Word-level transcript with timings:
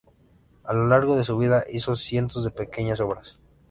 A 0.63 0.73
lo 0.73 0.87
largo 0.87 1.15
de 1.15 1.23
su 1.23 1.37
vida, 1.37 1.63
hizo 1.71 1.95
cientos 1.95 2.43
de 2.43 2.49
pequeñas 2.49 2.99
obras. 3.01 3.39